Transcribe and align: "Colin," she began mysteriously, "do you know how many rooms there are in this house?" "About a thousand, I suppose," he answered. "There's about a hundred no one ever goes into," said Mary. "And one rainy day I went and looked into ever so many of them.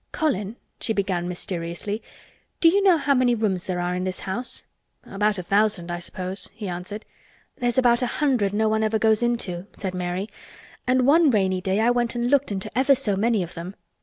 "Colin," 0.11 0.55
she 0.79 0.93
began 0.93 1.27
mysteriously, 1.27 2.01
"do 2.59 2.69
you 2.69 2.81
know 2.81 2.97
how 2.97 3.13
many 3.13 3.35
rooms 3.35 3.67
there 3.67 3.79
are 3.79 3.93
in 3.93 4.03
this 4.03 4.21
house?" 4.21 4.65
"About 5.03 5.37
a 5.37 5.43
thousand, 5.43 5.91
I 5.91 5.99
suppose," 5.99 6.49
he 6.55 6.67
answered. 6.67 7.05
"There's 7.59 7.77
about 7.77 8.01
a 8.01 8.07
hundred 8.17 8.51
no 8.51 8.67
one 8.67 8.81
ever 8.81 8.97
goes 8.97 9.21
into," 9.21 9.67
said 9.73 9.93
Mary. 9.93 10.27
"And 10.87 11.05
one 11.05 11.29
rainy 11.29 11.61
day 11.61 11.79
I 11.81 11.91
went 11.91 12.15
and 12.15 12.31
looked 12.31 12.51
into 12.51 12.75
ever 12.75 12.95
so 12.95 13.15
many 13.15 13.43
of 13.43 13.53
them. 13.53 13.75